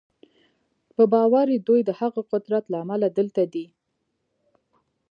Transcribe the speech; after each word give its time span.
په 0.95 1.03
باور 1.13 1.47
یې 1.53 1.59
دوی 1.67 1.81
د 1.85 1.91
هغه 1.99 2.21
قدرت 2.31 2.63
له 2.71 2.77
امله 2.83 3.07
دلته 3.17 3.41
دي 3.53 3.65